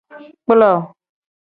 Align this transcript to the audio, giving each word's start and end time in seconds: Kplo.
Kplo. 0.43 0.71